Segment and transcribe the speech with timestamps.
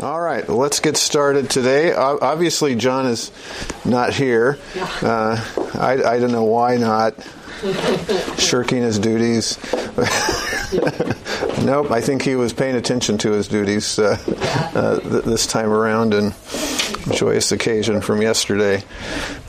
[0.00, 1.92] All right, let's get started today.
[1.92, 3.32] Obviously, John is
[3.84, 4.56] not here.
[5.02, 7.14] Uh, I, I, don't know why not.
[8.38, 9.58] Shirking his duties.
[11.64, 14.16] nope, I think he was paying attention to his duties uh,
[14.72, 16.32] uh, th- this time around, and
[17.10, 18.84] joyous occasion from yesterday.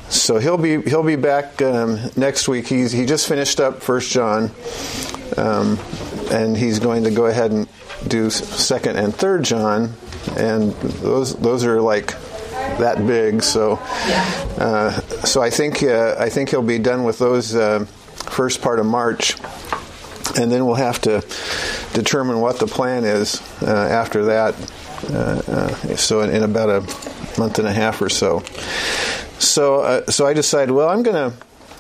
[0.09, 2.67] So he'll be he'll be back um, next week.
[2.67, 4.49] He's he just finished up First John,
[5.37, 5.77] um,
[6.31, 7.67] and he's going to go ahead and
[8.07, 9.93] do Second and Third John
[10.37, 12.15] and those those are like
[12.79, 13.43] that big.
[13.43, 13.79] So,
[14.57, 14.91] uh,
[15.25, 18.85] so I think uh, I think he'll be done with those uh, first part of
[18.85, 19.35] March,
[20.37, 21.23] and then we'll have to
[21.93, 24.55] determine what the plan is uh, after that.
[25.11, 26.81] Uh, uh, so, in, in, about a
[27.39, 28.41] month and a half or so.
[29.39, 31.33] So, so I decided, well, I'm gonna,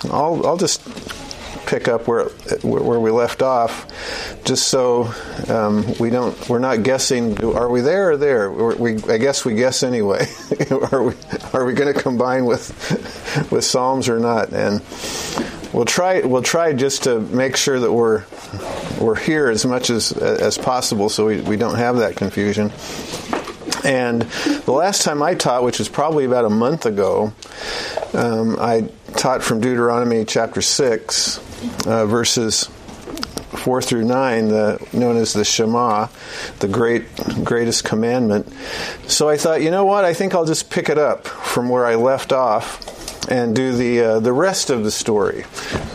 [0.05, 0.81] I'll, I'll just
[1.69, 2.25] pick up where
[2.63, 3.85] where we left off,
[4.43, 5.13] just so
[5.47, 7.41] um, we don't we're not guessing.
[7.43, 8.51] Are we there or there?
[8.51, 10.25] We I guess we guess anyway.
[10.91, 11.13] are we
[11.53, 12.71] are we going to combine with
[13.51, 14.51] with Psalms or not?
[14.51, 14.81] And
[15.71, 18.23] we'll try we'll try just to make sure that we're
[18.99, 22.71] we're here as much as as possible, so we, we don't have that confusion.
[23.85, 27.33] And the last time I taught, which was probably about a month ago,
[28.13, 31.37] um, I taught from Deuteronomy chapter 6,
[31.87, 36.07] uh, verses 4 through 9, the, known as the Shema,
[36.59, 37.03] the great
[37.43, 38.51] greatest commandment.
[39.07, 40.05] So I thought, you know what?
[40.05, 42.97] I think I'll just pick it up from where I left off
[43.29, 45.45] and do the uh, the rest of the story,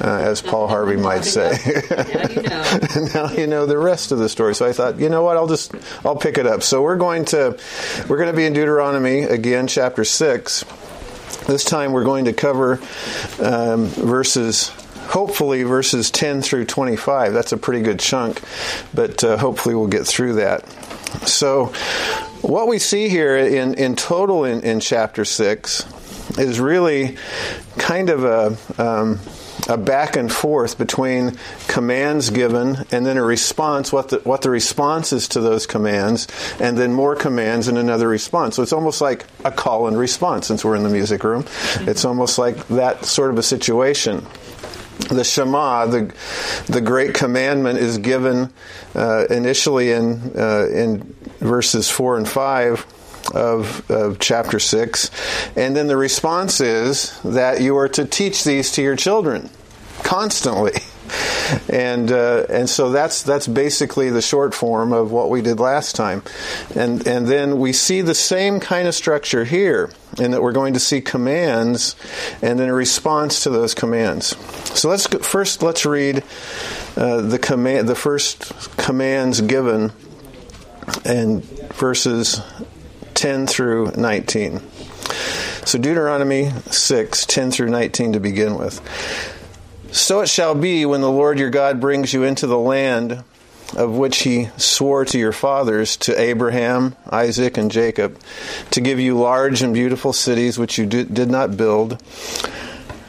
[0.00, 1.58] uh, as Paul Harvey might say.
[1.90, 3.08] now, you know.
[3.14, 4.54] now you know the rest of the story.
[4.54, 5.36] So I thought, you know what?
[5.36, 6.62] I'll just I'll pick it up.
[6.62, 7.58] So we're going to
[8.08, 10.64] we're going to be in Deuteronomy again, chapter six.
[11.36, 12.80] This time we're going to cover
[13.40, 14.70] um, verses
[15.06, 17.32] hopefully verses 10 through 25.
[17.32, 18.40] That's a pretty good chunk,
[18.92, 20.68] but uh, hopefully we'll get through that.
[21.26, 21.66] So,
[22.40, 27.16] what we see here in, in total in, in chapter 6 is really
[27.78, 28.82] kind of a.
[28.82, 29.20] Um,
[29.68, 31.36] a back and forth between
[31.68, 36.28] commands given and then a response, what the, what the response is to those commands,
[36.60, 38.56] and then more commands and another response.
[38.56, 41.44] So it's almost like a call and response since we're in the music room.
[41.80, 44.26] It's almost like that sort of a situation
[45.08, 46.14] the Shema, the
[46.66, 48.52] the great commandment, is given
[48.94, 52.86] uh, initially in uh, in verses four and five.
[53.32, 55.10] Of, of chapter 6
[55.56, 59.48] and then the response is that you are to teach these to your children
[60.02, 60.72] constantly.
[61.68, 65.94] And uh, and so that's that's basically the short form of what we did last
[65.94, 66.22] time,
[66.74, 70.72] and and then we see the same kind of structure here, in that we're going
[70.74, 71.96] to see commands,
[72.40, 74.34] and then a response to those commands.
[74.78, 76.24] So let's first let's read
[76.96, 79.92] uh, the command, the first commands given,
[81.04, 82.40] and verses
[83.14, 84.60] ten through nineteen.
[85.64, 88.82] So Deuteronomy 6, 10 through 19 to begin with.
[89.92, 93.24] So it shall be when the Lord your God brings you into the land
[93.74, 98.20] of which he swore to your fathers, to Abraham, Isaac, and Jacob,
[98.72, 102.02] to give you large and beautiful cities which you did not build,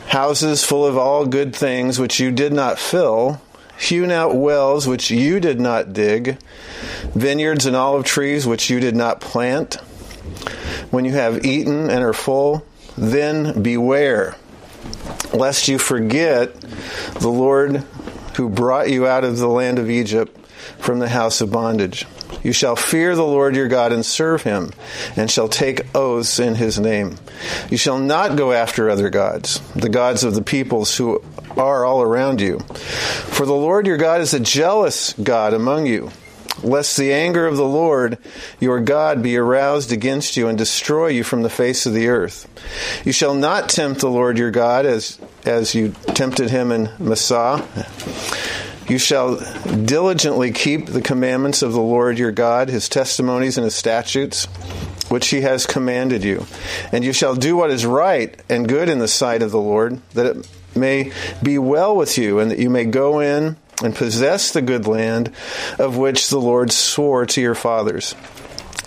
[0.07, 3.41] houses full of all good things which you did not fill,
[3.77, 6.37] hewn out wells which you did not dig,
[7.13, 9.77] vineyards and olive trees which you did not plant.
[10.91, 12.65] When you have eaten and are full,
[12.97, 14.35] then beware
[15.33, 16.59] lest you forget
[17.19, 17.83] the Lord
[18.35, 20.35] who brought you out of the land of Egypt
[20.79, 22.05] from the house of bondage.
[22.43, 24.71] You shall fear the Lord your God and serve him,
[25.15, 27.17] and shall take oaths in his name.
[27.69, 31.23] You shall not go after other gods, the gods of the peoples who
[31.57, 32.59] are all around you.
[32.59, 36.11] For the Lord your God is a jealous God among you
[36.63, 38.17] lest the anger of the Lord
[38.59, 42.47] your God be aroused against you and destroy you from the face of the earth.
[43.05, 47.67] You shall not tempt the Lord your God as, as you tempted him in Massah.
[48.87, 49.37] You shall
[49.85, 54.45] diligently keep the commandments of the Lord your God, his testimonies and his statutes,
[55.09, 56.45] which he has commanded you.
[56.91, 60.01] And you shall do what is right and good in the sight of the Lord,
[60.13, 61.11] that it may
[61.41, 65.31] be well with you, and that you may go in and possess the good land
[65.79, 68.15] of which the Lord swore to your fathers,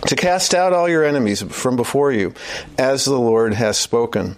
[0.06, 2.35] to cast out all your enemies from before you,
[2.79, 4.37] as the Lord has spoken.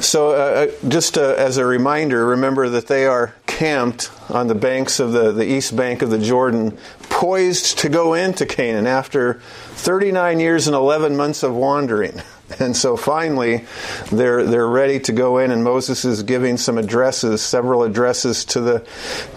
[0.00, 4.54] So, uh, uh, just uh, as a reminder, remember that they are camped on the
[4.54, 6.78] banks of the, the east bank of the Jordan,
[7.10, 9.34] poised to go into Canaan after
[9.74, 12.22] 39 years and 11 months of wandering.
[12.58, 13.64] And so finally,
[14.10, 18.60] they're they're ready to go in, and Moses is giving some addresses, several addresses to
[18.60, 18.86] the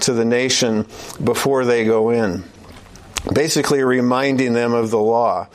[0.02, 0.86] to the nation
[1.24, 2.44] before they go in.
[3.34, 5.48] basically reminding them of the law.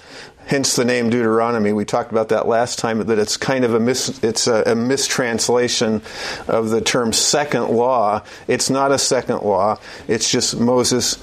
[0.47, 1.73] Hence the name Deuteronomy.
[1.73, 2.99] We talked about that last time.
[3.07, 6.03] That it's kind of a mis, it's a, a mistranslation
[6.49, 8.25] of the term second law.
[8.49, 9.79] It's not a second law.
[10.09, 11.19] It's just Moses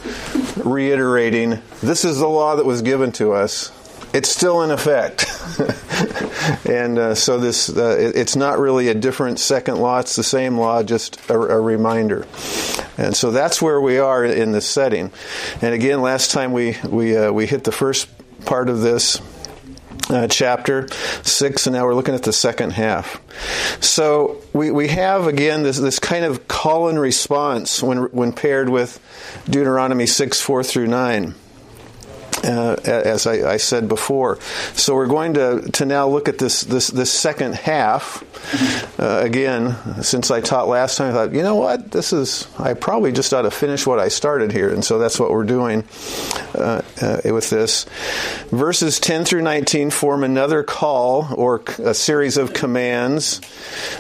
[0.55, 3.69] reiterating, "This is the law that was given to us
[4.13, 5.25] it's still in effect.
[6.65, 10.23] and uh, so this uh, it, it's not really a different second law, it's the
[10.23, 12.25] same law, just a, a, reminder.
[12.97, 15.11] And so that's where we are in this setting.
[15.61, 18.07] And again, last time we, we, uh, we hit the first
[18.45, 19.21] part of this.
[20.09, 20.87] Uh, chapter
[21.23, 23.19] 6, and now we're looking at the second half.
[23.83, 28.69] So we, we have, again, this, this kind of call and response when, when paired
[28.69, 29.01] with
[29.49, 31.35] Deuteronomy 6, 4 through 9
[32.43, 34.39] uh, as I, I, said before.
[34.73, 38.23] So we're going to, to now look at this, this, this second half.
[38.99, 41.91] Uh, again, since I taught last time, I thought, you know what?
[41.91, 44.69] This is, I probably just ought to finish what I started here.
[44.69, 45.83] And so that's what we're doing
[46.55, 47.85] uh, uh with this.
[48.51, 53.41] Verses 10 through 19 form another call or a series of commands.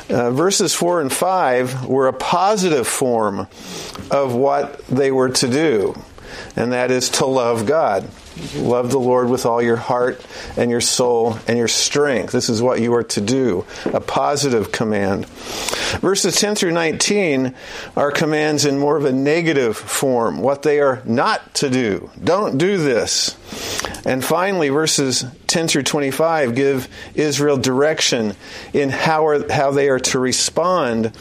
[0.09, 3.47] Uh, verses 4 and 5 were a positive form
[4.11, 5.95] of what they were to do
[6.55, 8.07] and that is to love God.
[8.55, 10.23] Love the Lord with all your heart
[10.55, 12.31] and your soul and your strength.
[12.31, 15.25] This is what you are to do, a positive command.
[15.99, 17.55] Verses 10 through 19
[17.95, 22.09] are commands in more of a negative form, what they are not to do.
[22.23, 23.35] Don't do this.
[24.05, 28.35] And finally, verses 10 through 25 give Israel direction
[28.73, 31.13] in how, are, how they are to respond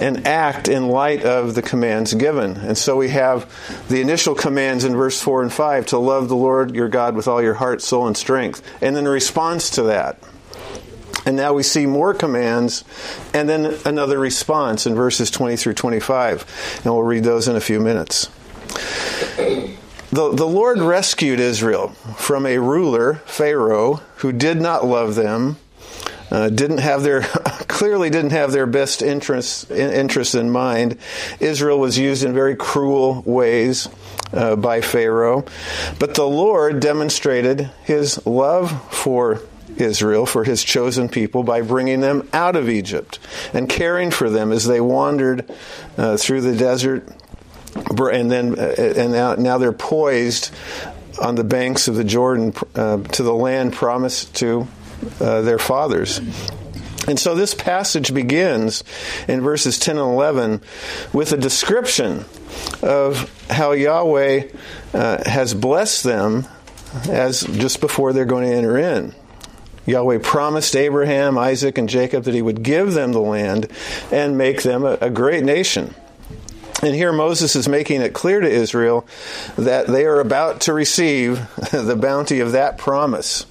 [0.00, 2.56] and act in light of the commands given.
[2.56, 3.50] And so we have
[3.88, 7.28] the initial commands in verse 4 and 5 to love the Lord your God with
[7.28, 8.62] all your heart, soul, and strength.
[8.80, 10.18] And then a response to that.
[11.24, 12.84] And now we see more commands
[13.32, 16.80] and then another response in verses 20 through 25.
[16.84, 18.28] And we'll read those in a few minutes.
[20.10, 25.56] The, the Lord rescued Israel from a ruler, Pharaoh, who did not love them
[26.32, 27.20] uh, didn't have their
[27.68, 30.96] clearly didn't have their best interests interests in mind.
[31.40, 33.86] Israel was used in very cruel ways
[34.32, 35.44] uh, by Pharaoh,
[35.98, 39.42] but the Lord demonstrated His love for
[39.76, 43.18] Israel, for his chosen people, by bringing them out of Egypt
[43.54, 45.50] and caring for them as they wandered
[45.96, 47.08] uh, through the desert.
[47.98, 50.50] And then, uh, and now, now, they're poised
[51.18, 54.68] on the banks of the Jordan uh, to the land promised to
[55.20, 56.20] uh, their fathers.
[57.08, 58.84] And so this passage begins
[59.26, 60.60] in verses 10 and 11
[61.12, 62.24] with a description
[62.82, 64.48] of how Yahweh
[64.94, 66.46] uh, has blessed them
[67.08, 69.14] as just before they're going to enter in.
[69.86, 73.68] Yahweh promised Abraham, Isaac, and Jacob that he would give them the land
[74.12, 75.94] and make them a, a great nation.
[76.92, 79.06] And here Moses is making it clear to Israel
[79.56, 83.46] that they are about to receive the bounty of that promise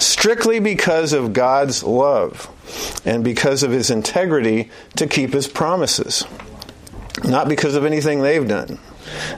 [0.00, 2.50] strictly because of God's love
[3.04, 6.24] and because of his integrity to keep his promises,
[7.22, 8.80] not because of anything they've done.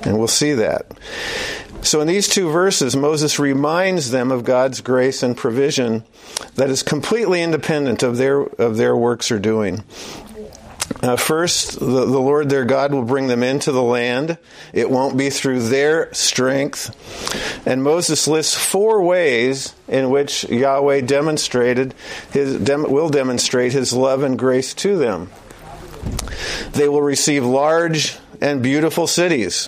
[0.02, 0.86] And we'll see that.
[1.82, 6.04] So, in these two verses, Moses reminds them of God's grace and provision
[6.54, 9.84] that is completely independent of their, of their works or doing.
[11.02, 14.38] Uh, first, the, the, Lord their God will bring them into the land.
[14.72, 16.94] It won't be through their strength.
[17.66, 21.94] And Moses lists four ways in which Yahweh demonstrated
[22.30, 25.30] his, dem, will demonstrate his love and grace to them.
[26.72, 29.66] They will receive large and beautiful cities,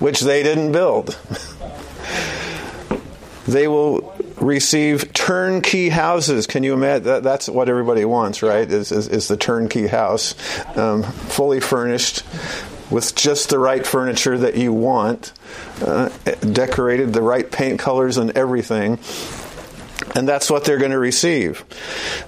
[0.00, 1.18] which they didn't build.
[3.46, 6.46] they will receive turnkey houses.
[6.46, 7.04] Can you imagine?
[7.04, 8.70] That, that's what everybody wants, right?
[8.70, 10.34] Is, is, is the turnkey house,
[10.76, 12.24] um, fully furnished
[12.90, 15.32] with just the right furniture that you want,
[15.80, 16.08] uh,
[16.52, 18.98] decorated, the right paint colors and everything.
[20.14, 21.64] And that's what they're going to receive.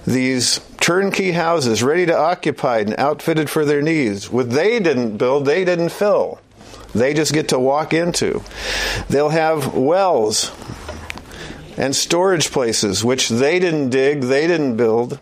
[0.05, 5.45] These turnkey houses ready to occupy and outfitted for their needs, what they didn't build,
[5.45, 6.39] they didn't fill.
[6.95, 8.41] They just get to walk into.
[9.09, 10.51] They'll have wells
[11.77, 15.19] and storage places, which they didn't dig, they didn't build,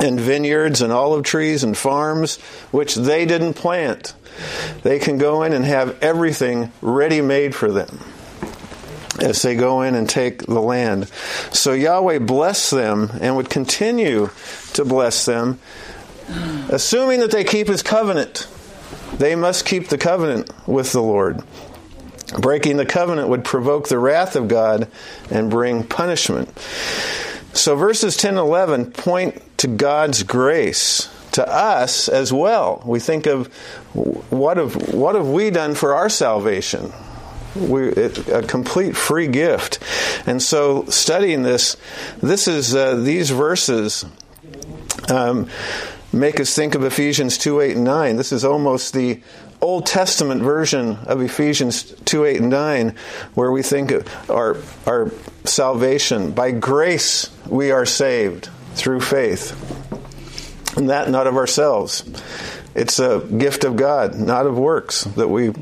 [0.00, 2.36] and vineyards and olive trees and farms,
[2.70, 4.14] which they didn't plant.
[4.82, 7.98] They can go in and have everything ready made for them
[9.20, 11.08] as they go in and take the land.
[11.50, 14.30] So Yahweh bless them and would continue
[14.74, 15.58] to bless them,
[16.68, 18.46] assuming that they keep his covenant.
[19.16, 21.42] They must keep the covenant with the Lord.
[22.36, 24.88] Breaking the covenant would provoke the wrath of God
[25.30, 26.56] and bring punishment.
[27.54, 32.82] So verses 10 and 11 point to God's grace to us as well.
[32.84, 33.46] We think of
[33.94, 36.92] what have, what have we done for our salvation?
[37.56, 39.78] We, it, a complete free gift.
[40.26, 41.76] And so, studying this,
[42.18, 44.04] this is uh, these verses
[45.08, 45.48] um,
[46.12, 48.16] make us think of Ephesians 2 8 and 9.
[48.16, 49.20] This is almost the
[49.60, 52.94] Old Testament version of Ephesians 2 8 and 9,
[53.34, 53.92] where we think
[54.30, 55.10] our, our
[55.44, 56.32] salvation.
[56.32, 59.54] By grace we are saved through faith.
[60.76, 62.04] And that not of ourselves.
[62.74, 65.52] It's a gift of God, not of works, that we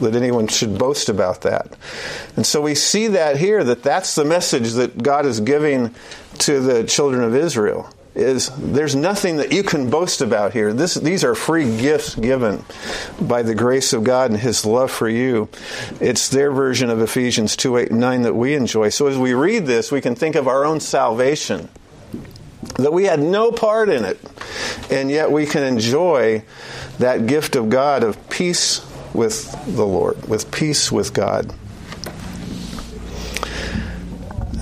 [0.00, 1.76] that anyone should boast about that.
[2.36, 5.94] And so we see that here that that's the message that God is giving
[6.38, 10.72] to the children of Israel is there's nothing that you can boast about here.
[10.72, 12.64] This, these are free gifts given
[13.20, 15.48] by the grace of God and His love for you.
[16.00, 18.88] It's their version of Ephesians 2 8 and 9 that we enjoy.
[18.88, 21.68] So as we read this, we can think of our own salvation,
[22.76, 24.18] that we had no part in it,
[24.90, 26.42] and yet we can enjoy
[26.98, 28.84] that gift of God of peace
[29.14, 31.54] with the Lord, with peace with God.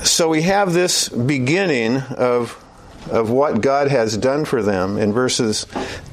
[0.05, 2.63] So we have this beginning of
[3.11, 5.67] of what God has done for them in verses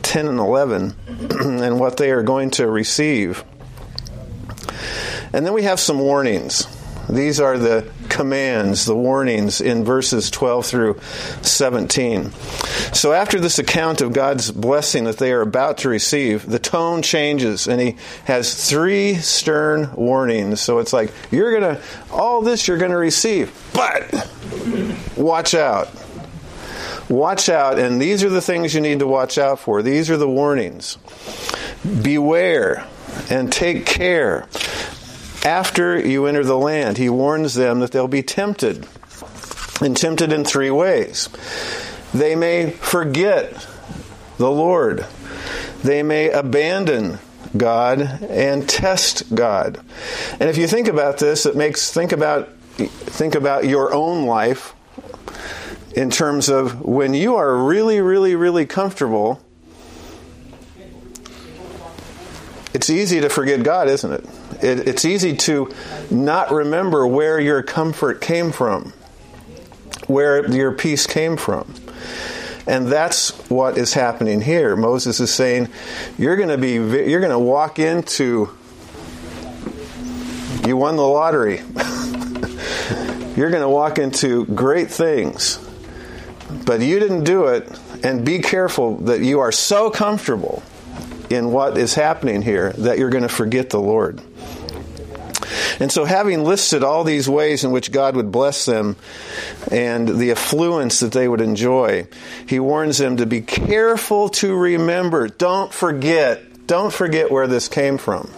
[0.03, 0.95] 10 and 11
[1.39, 3.43] and what they are going to receive.
[5.33, 6.67] And then we have some warnings.
[7.09, 10.99] These are the commands, the warnings in verses 12 through
[11.41, 12.31] 17.
[12.93, 17.01] So, after this account of God's blessing that they are about to receive, the tone
[17.01, 20.61] changes and he has three stern warnings.
[20.61, 24.29] So, it's like, you're going to, all this you're going to receive, but
[25.17, 25.89] watch out
[27.09, 29.81] watch out, and these are the things you need to watch out for.
[29.81, 30.97] These are the warnings.
[32.01, 32.87] Beware
[33.29, 34.47] and take care.
[35.45, 38.87] After you enter the land, he warns them that they'll be tempted,
[39.81, 41.29] and tempted in three ways.
[42.13, 43.67] They may forget
[44.37, 45.05] the Lord,
[45.83, 47.19] they may abandon
[47.55, 49.79] God and test God.
[50.39, 54.73] And if you think about this, it makes think about think about your own life
[55.95, 59.39] in terms of when you are really, really, really comfortable,
[62.73, 64.25] it's easy to forget God, isn't it?
[64.63, 64.87] it?
[64.87, 65.71] It's easy to
[66.09, 68.93] not remember where your comfort came from,
[70.07, 71.71] where your peace came from.
[72.65, 74.75] And that's what is happening here.
[74.75, 75.69] Moses is saying,
[76.17, 78.49] you're going to be, you're going to walk into,
[80.65, 81.57] you won the lottery.
[83.35, 85.59] you're going to walk into great things
[86.65, 87.67] but you didn't do it,
[88.03, 90.63] and be careful that you are so comfortable
[91.29, 94.21] in what is happening here that you're going to forget the Lord.
[95.79, 98.95] And so, having listed all these ways in which God would bless them
[99.71, 102.07] and the affluence that they would enjoy,
[102.47, 105.27] he warns them to be careful to remember.
[105.27, 106.67] Don't forget.
[106.67, 108.31] Don't forget where this came from.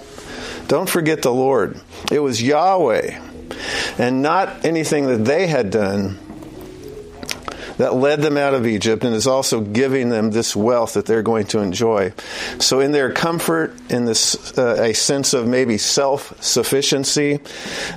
[0.67, 1.79] Don't forget the Lord.
[2.11, 3.19] It was Yahweh
[3.97, 6.17] and not anything that they had done
[7.77, 11.23] that led them out of Egypt and is also giving them this wealth that they're
[11.23, 12.13] going to enjoy.
[12.59, 17.39] So, in their comfort, in this uh, a sense of maybe self sufficiency,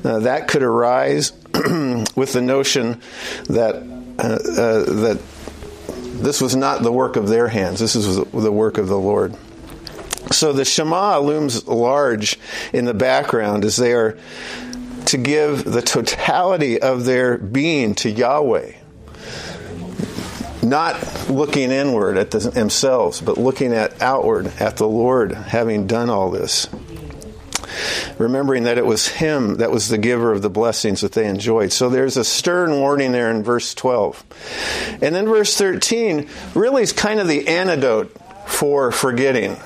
[0.04, 1.32] uh, that could arise
[2.14, 3.00] with the notion
[3.48, 3.76] that
[4.18, 5.20] uh, uh, that
[6.20, 7.78] this was not the work of their hands.
[7.78, 9.36] This is the work of the Lord.
[10.32, 12.38] So the Shema looms large
[12.72, 14.18] in the background as they are
[15.06, 18.72] to give the totality of their being to Yahweh
[20.62, 26.30] not looking inward at themselves, but looking at outward at the Lord having done all
[26.30, 26.68] this.
[28.18, 31.72] Remembering that it was Him that was the giver of the blessings that they enjoyed.
[31.72, 34.24] So there's a stern warning there in verse 12.
[35.00, 39.56] And then verse 13 really is kind of the antidote for forgetting.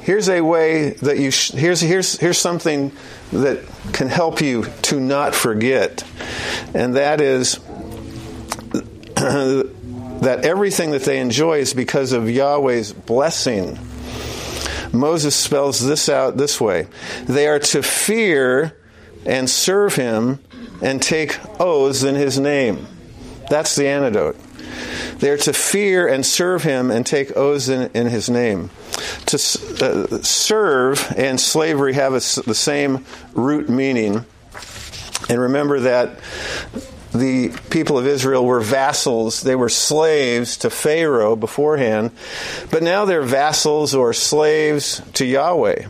[0.00, 2.92] Here's a way that you, sh- here's, here's, here's something
[3.32, 3.64] that
[3.94, 6.04] can help you to not forget.
[6.74, 7.58] And that is
[10.20, 13.78] that everything that they enjoy is because of Yahweh's blessing.
[14.92, 16.86] Moses spells this out this way
[17.24, 18.76] They are to fear
[19.26, 20.40] and serve him
[20.82, 22.86] and take oaths in his name.
[23.48, 24.36] That's the antidote.
[25.18, 28.70] They are to fear and serve him and take oaths in, in his name.
[29.26, 34.24] To uh, serve and slavery have a, the same root meaning.
[35.28, 36.18] And remember that
[37.14, 39.42] the people of Israel were vassals.
[39.42, 42.10] They were slaves to Pharaoh beforehand,
[42.70, 45.86] but now they're vassals or slaves to Yahweh.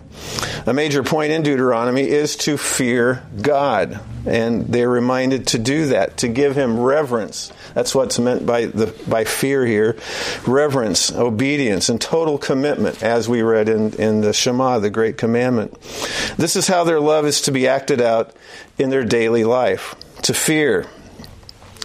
[0.66, 6.19] A major point in Deuteronomy is to fear God, and they're reminded to do that,
[6.19, 7.52] to give Him reverence.
[7.75, 9.97] That's what's meant by the by fear here:
[10.47, 15.81] reverence, obedience, and total commitment, as we read in in the Shema, the Great Commandment.
[16.37, 18.33] This is how their love is to be acted out
[18.78, 20.87] in their daily life: to fear,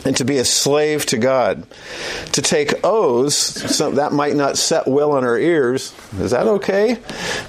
[0.06, 1.66] and to be a slave to God.
[2.34, 5.94] To take oaths, so that might not set well on our ears.
[6.20, 7.00] Is that okay?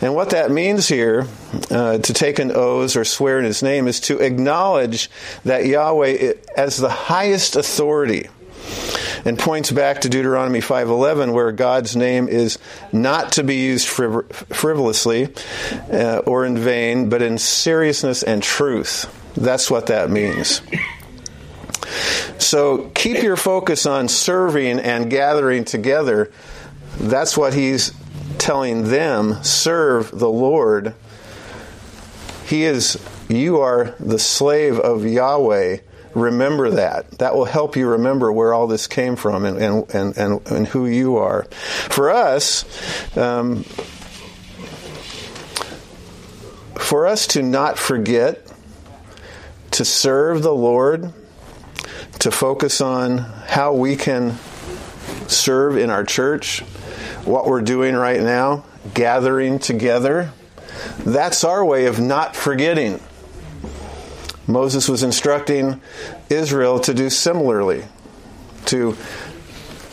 [0.00, 1.26] And what that means here,
[1.71, 5.11] uh, to take an oath or swear in His name, is to acknowledge
[5.45, 8.28] that Yahweh as the highest authority.
[9.25, 12.59] And points back to Deuteronomy 5:11, where God's name is
[12.92, 15.28] not to be used friv- frivolously
[15.92, 19.07] uh, or in vain, but in seriousness and truth.
[19.37, 20.62] That's what that means.
[22.39, 26.33] So keep your focus on serving and gathering together.
[26.99, 27.93] That's what he's
[28.39, 30.95] telling them serve the Lord.
[32.47, 35.79] He is, you are the slave of Yahweh.
[36.15, 37.11] Remember that.
[37.19, 40.67] That will help you remember where all this came from and, and, and, and, and
[40.67, 41.45] who you are.
[41.45, 42.65] For us,
[43.17, 43.63] um,
[46.75, 48.45] for us to not forget
[49.73, 51.13] to serve the Lord
[52.19, 54.37] to focus on how we can
[55.26, 56.61] serve in our church,
[57.25, 58.64] what we're doing right now,
[58.95, 60.33] gathering together.
[60.99, 63.00] That's our way of not forgetting.
[64.47, 65.81] Moses was instructing
[66.29, 67.85] Israel to do similarly,
[68.67, 68.97] to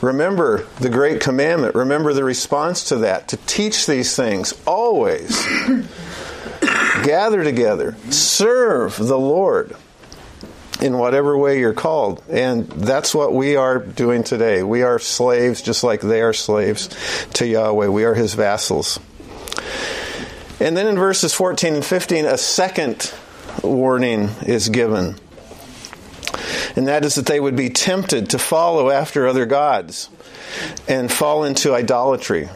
[0.01, 5.45] remember the great commandment, remember the response to that, to teach these things always.
[7.03, 9.75] Gather together, serve the Lord
[10.81, 12.21] in whatever way you're called.
[12.29, 14.63] And that's what we are doing today.
[14.63, 16.89] We are slaves just like they are slaves
[17.33, 17.87] to Yahweh.
[17.87, 18.99] We are his vassals.
[20.59, 23.13] And then in verses 14 and 15, a second
[23.63, 25.15] warning is given.
[26.75, 30.09] And that is that they would be tempted to follow after other gods
[30.87, 32.49] and fall into idolatry.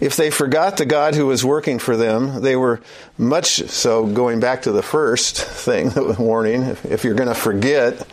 [0.00, 2.80] If they forgot the God who was working for them, they were
[3.16, 6.62] much so going back to the first thing, warning.
[6.62, 8.06] If, if you're going to forget,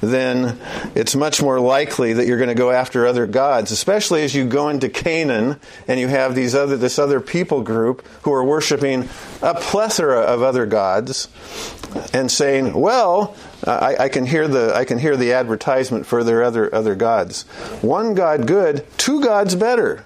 [0.00, 0.58] then
[0.94, 4.46] it's much more likely that you're going to go after other gods, especially as you
[4.46, 9.08] go into Canaan and you have these other this other people group who are worshiping
[9.42, 11.28] a plethora of other gods
[12.12, 16.42] and saying, "Well, I, I, can hear the I can hear the advertisement for their
[16.42, 17.42] other other gods.
[17.80, 20.04] One God good, two gods better.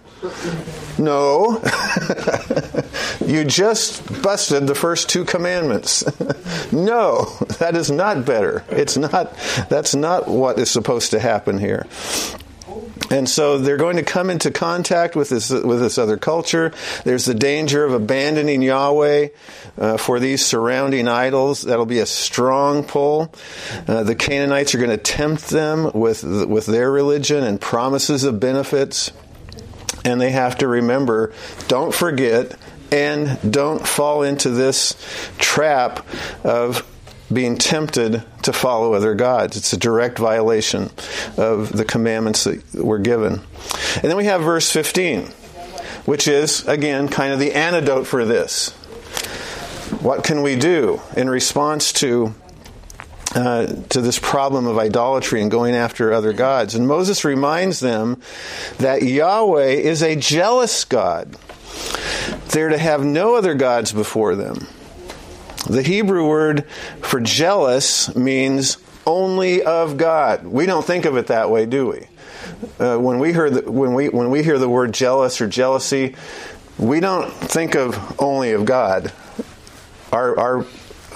[0.98, 1.60] No.
[3.26, 6.04] you just busted the first two commandments.
[6.72, 7.24] no,
[7.58, 8.64] that is not better.
[8.70, 9.34] It's not
[9.68, 11.86] that's not what is supposed to happen here.
[13.10, 16.72] And so they're going to come into contact with this with this other culture.
[17.04, 19.28] There's the danger of abandoning Yahweh
[19.78, 21.62] uh, for these surrounding idols.
[21.62, 23.32] That'll be a strong pull.
[23.86, 28.40] Uh, the Canaanites are going to tempt them with with their religion and promises of
[28.40, 29.12] benefits
[30.04, 31.32] and they have to remember
[31.68, 32.56] don't forget
[32.92, 34.94] and don't fall into this
[35.38, 36.06] trap
[36.44, 36.86] of
[37.32, 39.56] being tempted to follow other gods.
[39.56, 40.90] It's a direct violation
[41.36, 43.40] of the commandments that were given.
[43.94, 45.22] And then we have verse 15,
[46.04, 48.70] which is, again, kind of the antidote for this.
[50.00, 52.34] What can we do in response to
[53.36, 56.74] uh, to this problem of idolatry and going after other gods.
[56.74, 58.20] And Moses reminds them
[58.78, 61.36] that Yahweh is a jealous God.
[62.48, 64.66] They're to have no other gods before them.
[65.68, 66.64] The Hebrew word
[67.02, 70.46] for jealous means only of God.
[70.46, 72.06] We don't think of it that way, do we?
[72.78, 76.14] Uh, when we hear the, when we when we hear the word jealous or jealousy,
[76.78, 79.12] we don't think of only of God.
[80.10, 80.66] Our our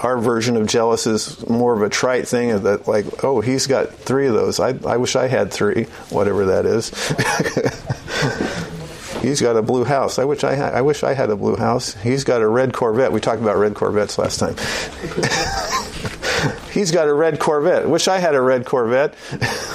[0.01, 3.93] our version of jealous is more of a trite thing that like oh he's got
[3.93, 4.59] three of those.
[4.59, 6.89] I, I wish i had three whatever that is.
[9.21, 10.17] He's got a blue house.
[10.17, 11.93] I wish I, had, I wish i had a blue house.
[11.93, 13.11] He's got a red corvette.
[13.11, 14.55] We talked about red corvettes last time.
[16.71, 17.87] He's got a red corvette.
[17.87, 19.13] Wish i had a red corvette.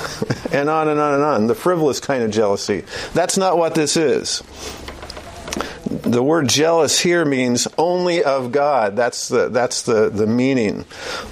[0.52, 1.46] And on and on and on.
[1.48, 2.84] The frivolous kind of jealousy.
[3.12, 4.42] That's not what this is
[5.86, 8.96] the word jealous here means only of God.
[8.96, 10.84] That's the that's the, the meaning,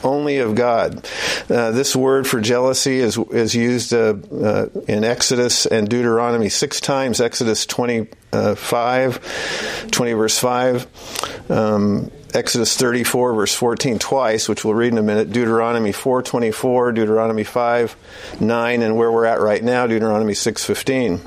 [0.02, 1.06] only of God.
[1.48, 6.80] Uh, this word for jealousy is is used uh, uh, in Exodus and Deuteronomy six
[6.80, 7.20] times.
[7.20, 11.50] Exodus 25, 20 verse five.
[11.50, 17.44] Um, Exodus 34 verse 14 twice, which we'll read in a minute, Deuteronomy 4:24, Deuteronomy
[17.44, 17.96] 5,
[18.40, 21.20] 9, and where we're at right now, Deuteronomy 6:15.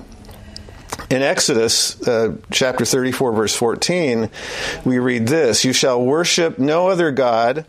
[1.10, 4.30] In Exodus uh, chapter 34 verse 14,
[4.84, 7.66] we read this, "You shall worship no other god,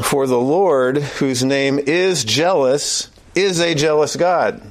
[0.00, 4.62] for the Lord, whose name is jealous, is a jealous God."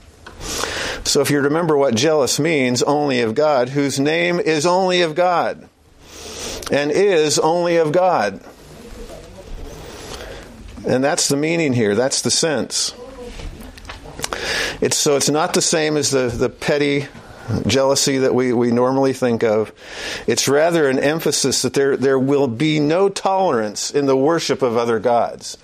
[1.03, 5.15] So if you remember what jealous means, only of God, whose name is only of
[5.15, 5.69] God
[6.71, 8.41] and is only of God.
[10.85, 12.93] And that's the meaning here, that's the sense.
[14.81, 17.07] It's, so it's not the same as the, the petty
[17.65, 19.71] jealousy that we, we normally think of.
[20.27, 24.77] It's rather an emphasis that there, there will be no tolerance in the worship of
[24.77, 25.57] other gods.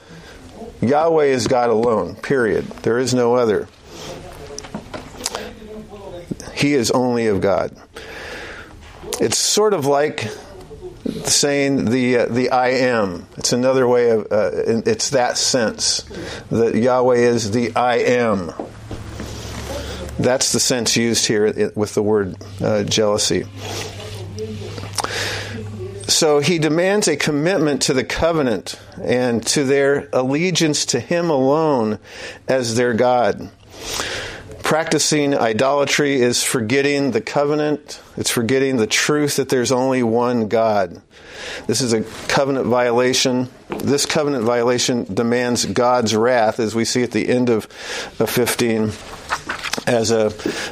[0.82, 2.66] Yahweh is God alone, period.
[2.84, 3.68] There is no other.
[6.54, 7.76] He is only of God.
[9.20, 10.30] It's sort of like
[11.26, 13.28] saying the uh, the I am.
[13.38, 16.04] It's another way of uh, it's that sense
[16.50, 18.52] that Yahweh is the I am.
[20.24, 23.44] That's the sense used here with the word uh, jealousy.
[26.08, 32.00] So he demands a commitment to the covenant and to their allegiance to him alone
[32.48, 33.50] as their God.
[34.64, 38.02] Practicing idolatry is forgetting the covenant.
[38.16, 41.02] It's forgetting the truth that there's only one God.
[41.68, 43.50] This is a covenant violation.
[43.68, 47.68] This covenant violation demands God's wrath, as we see at the end of,
[48.20, 48.92] of 15,
[49.86, 50.32] as a,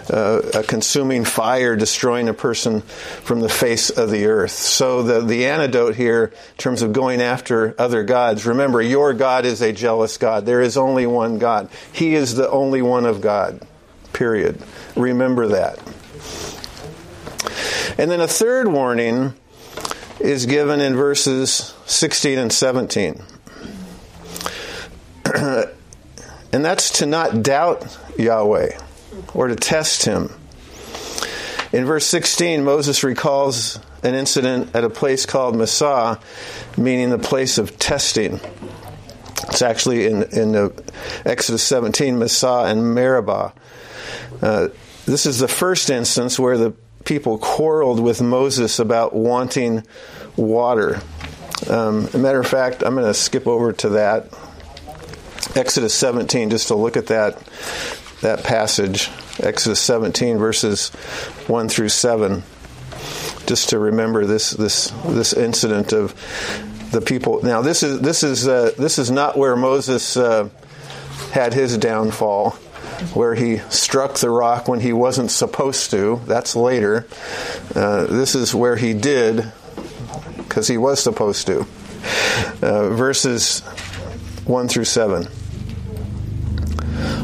[0.09, 4.51] a, a consuming fire destroying a person from the face of the earth.
[4.51, 9.45] So, the, the antidote here, in terms of going after other gods, remember, your God
[9.45, 10.45] is a jealous God.
[10.45, 13.65] There is only one God, He is the only one of God.
[14.13, 14.61] Period.
[14.95, 15.79] Remember that.
[17.97, 19.33] And then a third warning
[20.19, 23.21] is given in verses 16 and 17.
[25.35, 25.65] and
[26.51, 28.77] that's to not doubt Yahweh
[29.33, 30.31] or to test him.
[31.71, 36.19] In verse 16, Moses recalls an incident at a place called Massah,
[36.77, 38.39] meaning the place of testing.
[39.47, 40.83] It's actually in, in the
[41.25, 43.53] Exodus 17, Massah and Meribah.
[44.41, 44.69] Uh,
[45.05, 46.71] this is the first instance where the
[47.05, 49.83] people quarreled with Moses about wanting
[50.35, 51.01] water.
[51.69, 54.27] Um, matter of fact, I'm going to skip over to that.
[55.55, 57.41] Exodus 17, just to look at that
[58.21, 59.09] that passage.
[59.39, 60.89] Exodus 17, verses
[61.47, 62.43] 1 through 7.
[63.45, 66.13] Just to remember this this this incident of
[66.91, 67.41] the people.
[67.43, 70.49] Now, this is this is uh, this is not where Moses uh,
[71.31, 72.51] had his downfall
[73.13, 76.21] where he struck the rock when he wasn't supposed to.
[76.25, 77.07] That's later.
[77.75, 79.51] Uh, this is where he did
[80.37, 81.61] because he was supposed to.
[82.61, 83.61] Uh, verses
[84.45, 85.27] 1 through 7.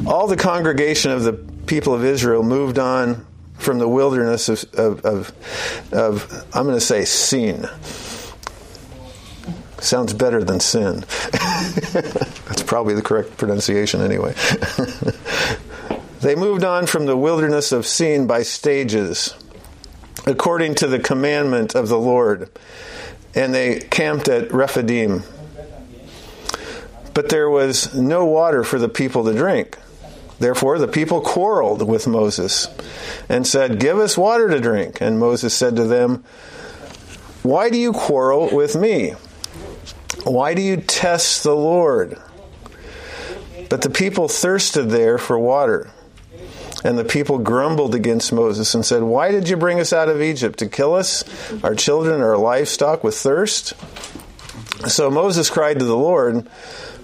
[0.07, 3.25] All the congregation of the people of Israel moved on
[3.57, 7.67] from the wilderness of, of, of, of I'm going to say, sin.
[9.79, 11.05] Sounds better than sin.
[11.31, 14.33] That's probably the correct pronunciation anyway.
[16.19, 19.35] They moved on from the wilderness of Sin by stages,
[20.25, 22.49] according to the commandment of the Lord,
[23.35, 25.23] and they camped at Rephidim.
[27.13, 29.77] But there was no water for the people to drink.
[30.39, 32.67] Therefore, the people quarreled with Moses
[33.27, 35.01] and said, Give us water to drink.
[35.01, 36.23] And Moses said to them,
[37.43, 39.15] Why do you quarrel with me?
[40.23, 42.19] Why do you test the Lord?
[43.69, 45.89] But the people thirsted there for water.
[46.83, 50.21] And the people grumbled against Moses and said, Why did you bring us out of
[50.21, 50.59] Egypt?
[50.59, 51.23] To kill us,
[51.63, 53.73] our children, our livestock with thirst?
[54.87, 56.47] So Moses cried to the Lord,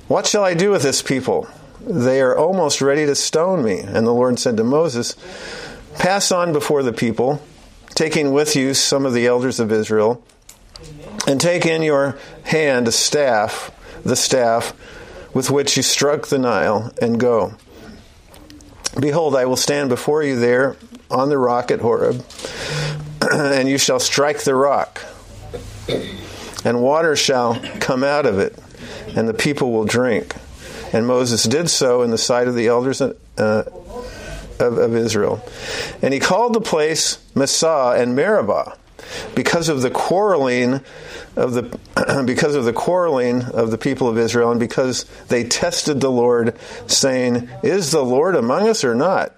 [0.08, 1.48] What shall I do with this people?
[1.86, 3.80] They are almost ready to stone me.
[3.80, 5.16] And the Lord said to Moses,
[5.98, 7.42] Pass on before the people,
[7.90, 10.24] taking with you some of the elders of Israel,
[11.28, 13.72] and take in your hand a staff,
[14.04, 14.74] the staff
[15.34, 17.54] with which you struck the Nile, and go.
[19.00, 20.78] Behold, I will stand before you there
[21.10, 22.24] on the rock at Horeb,
[23.32, 25.02] and you shall strike the rock,
[26.64, 28.58] and water shall come out of it,
[29.16, 30.36] and the people will drink.
[30.94, 35.44] And Moses did so in the sight of the elders uh, of, of, Israel.
[36.02, 38.78] And he called the place Massah and Meribah
[39.36, 40.82] because of the quarreling
[41.36, 46.00] of the because of the quarreling of the people of Israel and because they tested
[46.00, 49.34] the Lord saying is the Lord among us or not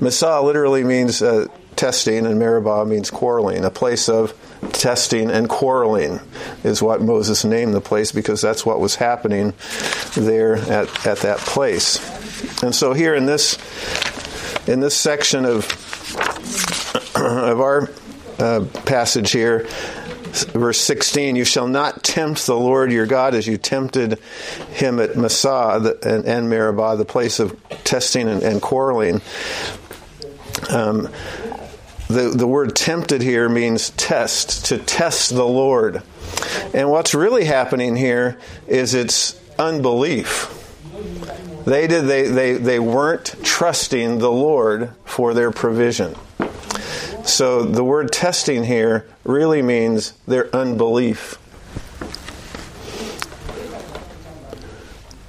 [0.00, 1.46] Massah literally means uh,
[1.76, 4.34] testing and Meribah means quarreling a place of
[4.72, 6.20] testing and quarreling
[6.64, 9.54] is what Moses named the place because that's what was happening
[10.14, 11.98] there at, at that place.
[12.62, 13.58] And so here in this
[14.66, 15.64] in this section of
[17.16, 17.90] of our
[18.38, 19.66] uh, passage here,
[20.30, 24.18] verse 16, you shall not tempt the Lord your God as you tempted
[24.72, 29.20] him at Massah and, and Meribah, the place of testing and, and quarreling.
[30.68, 31.08] Um,
[32.10, 36.02] the, the word tempted here means test, to test the Lord.
[36.74, 40.56] And what's really happening here is it's unbelief.
[41.64, 46.16] They did they, they, they weren't trusting the Lord for their provision.
[47.24, 51.38] So the word testing here really means their unbelief.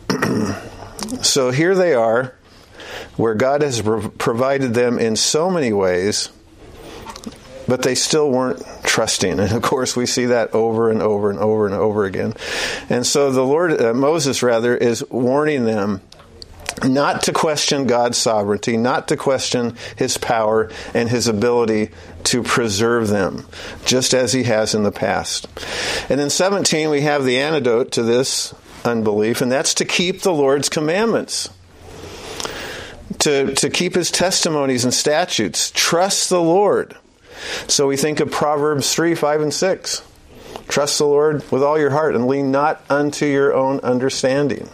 [1.21, 2.33] so here they are,
[3.17, 6.29] where God has provided them in so many ways,
[7.71, 9.39] but they still weren't trusting.
[9.39, 12.33] And of course, we see that over and over and over and over again.
[12.89, 16.01] And so the Lord, uh, Moses rather, is warning them
[16.83, 21.91] not to question God's sovereignty, not to question his power and his ability
[22.25, 23.47] to preserve them,
[23.85, 25.47] just as he has in the past.
[26.09, 28.53] And in 17, we have the antidote to this
[28.83, 31.49] unbelief, and that's to keep the Lord's commandments.
[33.19, 35.71] To, to keep his testimonies and statutes.
[35.73, 36.97] Trust the Lord.
[37.67, 40.03] So we think of Proverbs 3, 5, and 6.
[40.67, 44.69] Trust the Lord with all your heart and lean not unto your own understanding.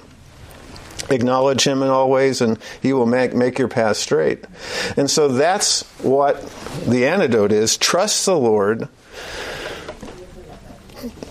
[1.09, 4.43] Acknowledge him in all ways, and he will make, make your path straight.
[4.97, 6.41] And so that's what
[6.85, 7.77] the antidote is.
[7.77, 8.89] Trust the Lord.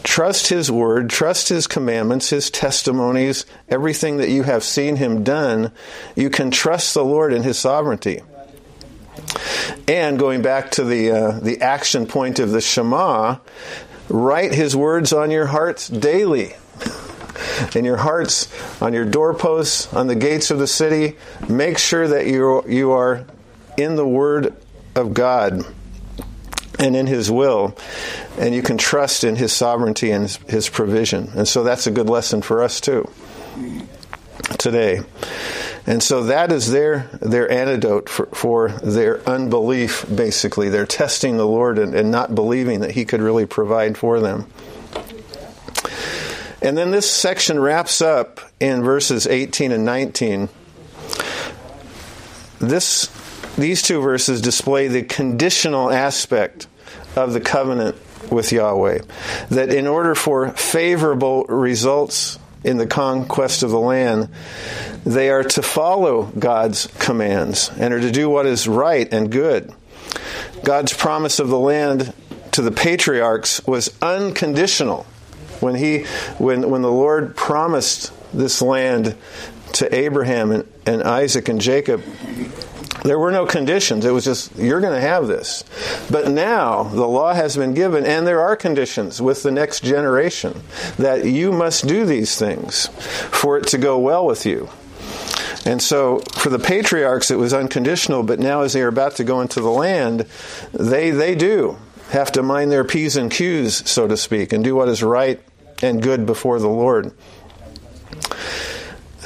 [0.03, 5.73] Trust his word, trust his commandments, his testimonies, everything that you have seen him done.
[6.15, 8.23] You can trust the Lord in his sovereignty.
[9.89, 13.39] And going back to the uh, the action point of the Shema,
[14.09, 16.55] write his words on your hearts daily
[17.75, 18.49] in your hearts,
[18.83, 21.17] on your doorposts, on the gates of the city.
[21.49, 23.27] Make sure that you you are
[23.77, 24.55] in the Word
[24.95, 25.65] of God
[26.79, 27.77] and in His will,
[28.39, 31.31] and you can trust in His sovereignty and His, his provision.
[31.35, 33.11] And so that's a good lesson for us too
[34.59, 35.01] today.
[35.87, 40.69] And so that is their their antidote for, for their unbelief, basically.
[40.69, 44.51] They're testing the Lord and, and not believing that He could really provide for them.
[46.61, 50.49] And then this section wraps up in verses 18 and 19.
[52.59, 53.09] This,
[53.57, 56.67] these two verses display the conditional aspect
[57.15, 57.97] of the covenant
[58.33, 59.03] with Yahweh.
[59.51, 64.29] That in order for favorable results in the conquest of the land,
[65.05, 69.73] they are to follow God's commands and are to do what is right and good.
[70.65, 72.13] God's promise of the land
[72.53, 75.05] to the patriarchs was unconditional.
[75.61, 76.05] When he
[76.39, 79.17] when when the Lord promised this land
[79.75, 82.03] to Abraham and, and Isaac and Jacob,
[83.07, 84.05] there were no conditions.
[84.05, 85.65] It was just, you're going to have this.
[86.11, 90.63] But now the law has been given, and there are conditions with the next generation
[90.99, 92.89] that you must do these things
[93.31, 94.69] for it to go well with you.
[95.65, 99.25] And so for the patriarchs, it was unconditional, but now as they are about to
[99.25, 100.27] go into the land,
[100.73, 101.77] they, they do
[102.11, 105.41] have to mind their P's and Q's, so to speak, and do what is right
[105.83, 107.13] and good before the Lord.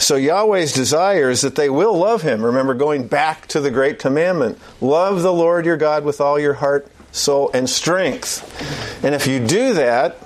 [0.01, 2.45] So Yahweh's desire is that they will love Him.
[2.45, 6.55] Remember, going back to the great commandment love the Lord your God with all your
[6.55, 9.05] heart, soul, and strength.
[9.05, 10.19] And if you do that,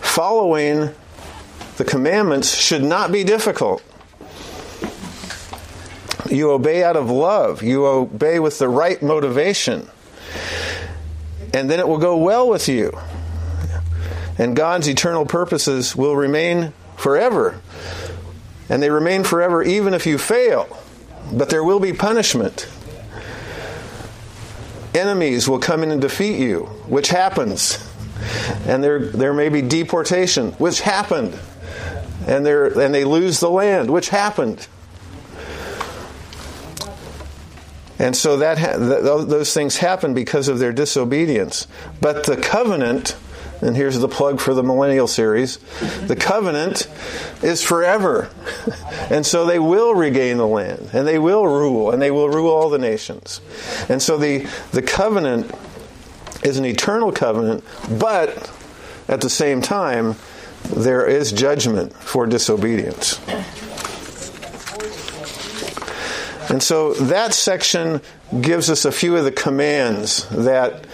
[0.00, 0.90] following
[1.76, 3.82] the commandments should not be difficult.
[6.28, 9.88] You obey out of love, you obey with the right motivation
[11.52, 12.96] and then it will go well with you.
[14.38, 17.60] And God's eternal purposes will remain forever.
[18.70, 20.78] And they remain forever even if you fail.
[21.32, 22.68] But there will be punishment.
[24.94, 27.86] Enemies will come in and defeat you, which happens.
[28.66, 31.38] And there, there may be deportation, which happened.
[32.26, 34.66] And, and they lose the land, which happened.
[37.98, 41.66] And so that ha- th- those things happen because of their disobedience.
[42.00, 43.14] But the covenant,
[43.60, 45.58] and here's the plug for the millennial series,
[46.06, 46.88] the covenant
[47.42, 48.30] is forever.
[49.10, 52.50] and so they will regain the land, and they will rule, and they will rule
[52.50, 53.40] all the nations.
[53.88, 55.50] And so the, the covenant
[56.42, 57.64] is an eternal covenant,
[57.98, 58.50] but
[59.08, 60.16] at the same time,
[60.64, 63.20] there is judgment for disobedience.
[66.50, 68.00] And so that section
[68.40, 70.84] gives us a few of the commands that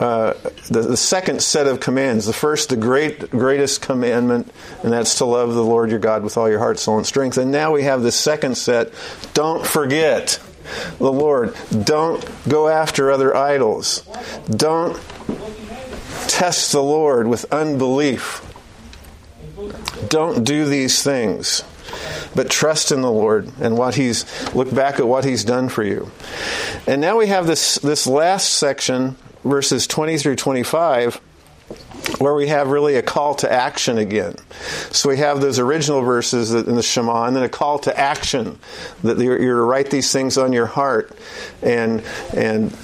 [0.00, 0.32] uh,
[0.70, 2.24] the, the, second set of commands.
[2.24, 4.50] The first, the great greatest commandment,
[4.82, 7.36] and that's to love the Lord your God with all your heart, soul, and strength.
[7.36, 8.92] And now we have the second set.
[9.34, 10.40] Don't forget
[10.98, 11.54] the Lord.
[11.84, 14.02] Don't go after other idols.
[14.48, 14.98] Don't
[16.28, 18.42] test the Lord with unbelief.
[20.08, 21.62] Don't do these things
[22.34, 25.82] but trust in the Lord and what He's look back at what He's done for
[25.82, 26.10] you.
[26.86, 31.16] And now we have this this last section, verses 20 through 25,
[32.18, 34.36] where we have really a call to action again.
[34.90, 38.58] So we have those original verses in the Shema, and then a call to action
[39.02, 41.16] that you're, you're to write these things on your heart
[41.62, 42.02] and
[42.34, 42.76] and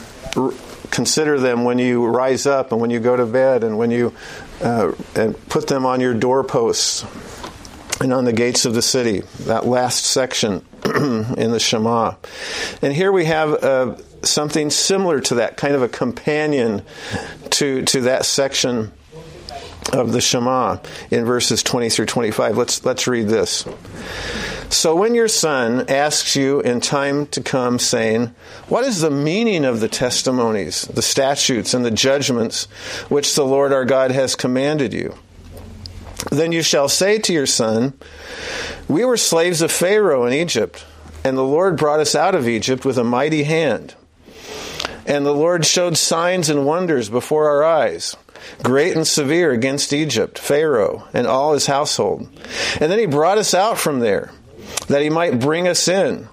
[0.90, 4.14] consider them when you rise up and when you go to bed and when you
[4.62, 7.04] uh, and put them on your doorposts
[8.00, 12.14] and on the gates of the city, that last section in the Shema.
[12.82, 16.82] And here we have uh, something similar to that, kind of a companion
[17.50, 18.92] to, to that section
[19.92, 20.78] of the Shema
[21.10, 22.56] in verses 20 through 25.
[22.56, 23.64] Let's, let's read this.
[24.68, 28.34] So when your son asks you in time to come, saying,
[28.68, 32.64] What is the meaning of the testimonies, the statutes, and the judgments
[33.08, 35.14] which the Lord our God has commanded you?
[36.30, 37.94] Then you shall say to your son,
[38.88, 40.84] We were slaves of Pharaoh in Egypt,
[41.22, 43.94] and the Lord brought us out of Egypt with a mighty hand.
[45.06, 48.16] And the Lord showed signs and wonders before our eyes,
[48.62, 52.28] great and severe against Egypt, Pharaoh, and all his household.
[52.80, 54.32] And then he brought us out from there,
[54.88, 56.28] that he might bring us in,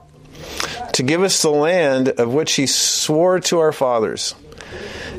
[0.94, 4.36] to give us the land of which he swore to our fathers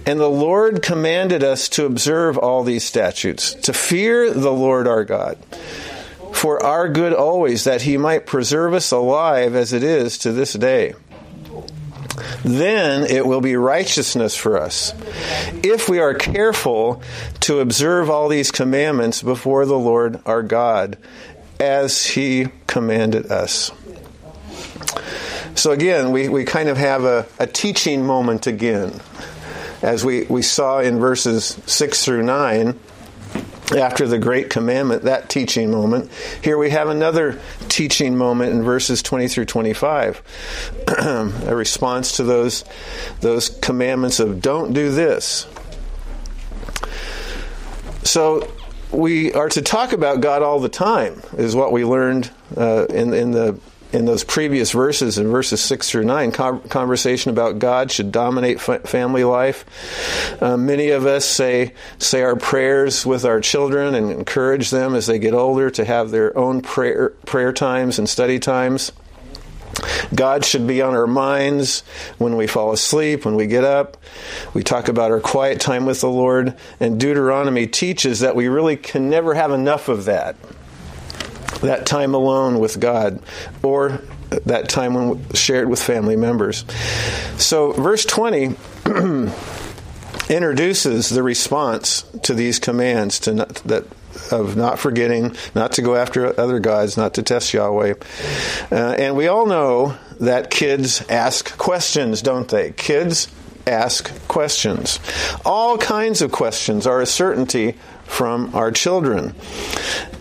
[0.07, 5.05] and the Lord commanded us to observe all these statutes, to fear the Lord our
[5.05, 5.39] God,
[6.33, 10.53] for our good always, that he might preserve us alive as it is to this
[10.53, 10.95] day.
[12.45, 14.93] Then it will be righteousness for us
[15.63, 17.03] if we are careful
[17.41, 20.99] to observe all these commandments before the Lord our God
[21.59, 23.71] as he commanded us.
[25.55, 29.01] So again, we, we kind of have a, a teaching moment again
[29.83, 32.79] as we, we saw in verses 6 through 9,
[33.73, 36.11] after the great commandment, that teaching moment.
[36.43, 40.23] Here we have another teaching moment in verses 20 through 25.
[40.99, 42.65] a response to those,
[43.21, 45.47] those commandments of don't do this.
[48.03, 48.53] So
[48.91, 53.15] we are to talk about God all the time, is what we learned uh, in,
[53.15, 53.59] in the
[53.95, 59.25] in those previous verses, in verses 6 through 9, conversation about God should dominate family
[59.25, 59.65] life.
[60.43, 65.07] Uh, many of us say, say our prayers with our children and encourage them as
[65.07, 68.91] they get older to have their own prayer, prayer times and study times.
[70.15, 71.83] God should be on our minds
[72.19, 73.97] when we fall asleep, when we get up.
[74.55, 78.77] We talk about our quiet time with the Lord, and Deuteronomy teaches that we really
[78.77, 80.37] can never have enough of that
[81.65, 83.21] that time alone with God
[83.63, 84.01] or
[84.45, 86.65] that time when shared with family members.
[87.37, 88.57] So, verse 20
[90.29, 93.85] introduces the response to these commands to not, that
[94.31, 97.95] of not forgetting, not to go after other gods, not to test Yahweh.
[98.71, 102.73] Uh, and we all know that kids ask questions, don't they?
[102.73, 103.29] Kids
[103.67, 105.01] ask questions.
[105.45, 107.77] All kinds of questions are a certainty
[108.15, 109.35] from our children.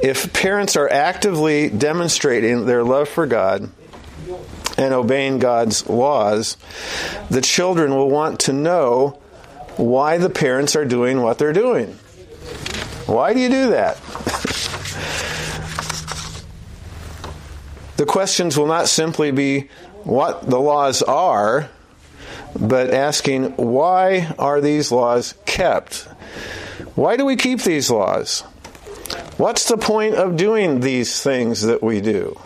[0.02, 3.70] If parents are actively demonstrating their love for God
[4.78, 6.58] and obeying God's laws,
[7.30, 9.20] the children will want to know
[9.78, 11.94] why the parents are doing what they're doing.
[13.06, 13.98] Why do you do that?
[17.98, 19.70] the questions will not simply be
[20.04, 21.70] what the laws are,
[22.60, 26.08] but asking why are these laws kept?
[26.96, 28.42] Why do we keep these laws?
[29.38, 32.40] What's the point of doing these things that we do?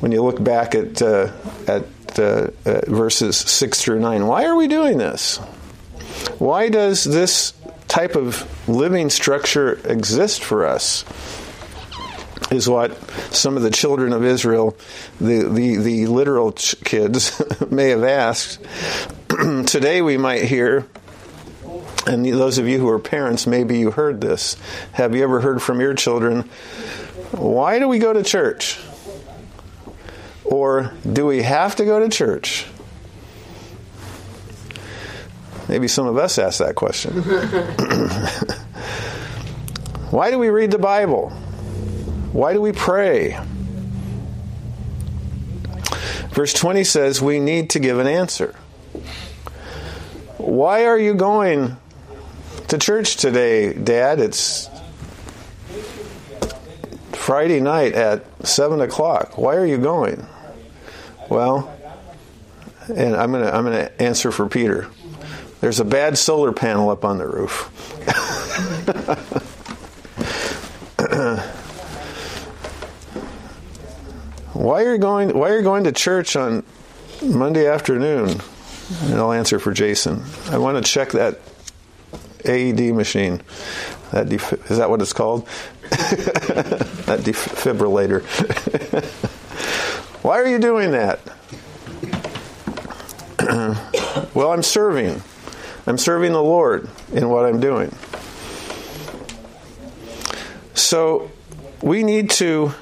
[0.00, 1.32] When you look back at, uh,
[1.66, 1.84] at,
[2.18, 5.38] uh, at verses 6 through 9, why are we doing this?
[6.38, 7.54] Why does this
[7.88, 11.04] type of living structure exist for us?
[12.50, 12.96] Is what
[13.34, 14.76] some of the children of Israel,
[15.20, 18.64] the, the, the literal kids, may have asked.
[19.66, 20.86] Today we might hear,
[22.08, 24.56] and those of you who are parents, maybe you heard this.
[24.92, 26.48] Have you ever heard from your children,
[27.32, 28.80] why do we go to church?
[30.44, 32.66] Or do we have to go to church?
[35.68, 37.20] Maybe some of us ask that question.
[40.10, 41.28] why do we read the Bible?
[42.32, 43.38] Why do we pray?
[46.30, 48.54] Verse 20 says we need to give an answer.
[50.38, 51.76] Why are you going
[52.68, 54.20] to church today, Dad?
[54.20, 54.68] It's
[57.12, 59.38] Friday night at 7 o'clock.
[59.38, 60.26] Why are you going?
[61.30, 61.74] Well,
[62.94, 64.88] and I'm going to I'm going to answer for Peter.
[65.60, 67.70] There's a bad solar panel up on the roof.
[74.54, 76.64] why are you going why are you going to church on
[77.22, 78.40] Monday afternoon?
[79.02, 80.22] And I'll answer for Jason.
[80.50, 81.40] I want to check that
[82.44, 83.42] AED machine.
[84.12, 85.46] That is that what it's called?
[85.90, 88.22] that defibrillator.
[90.22, 91.20] Why are you doing that?
[94.34, 95.22] well, I'm serving.
[95.86, 97.94] I'm serving the Lord in what I'm doing.
[100.74, 101.30] So
[101.82, 102.72] we need to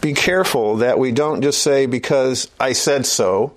[0.00, 3.52] be careful that we don't just say because I said so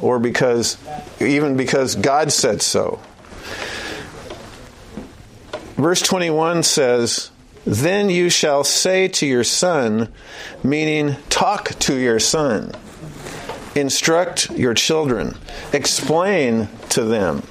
[0.00, 0.76] or because
[1.20, 3.00] even because God said so.
[5.78, 7.30] Verse 21 says,
[7.64, 10.12] Then you shall say to your son,
[10.62, 12.72] meaning talk to your son,
[13.74, 15.36] instruct your children,
[15.72, 17.42] explain to them.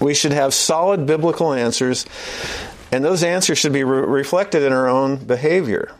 [0.00, 2.04] We should have solid biblical answers,
[2.92, 5.94] and those answers should be re- reflected in our own behavior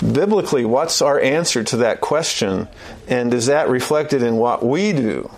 [0.00, 2.68] biblically, what's our answer to that question?
[3.08, 5.30] And is that reflected in what we do?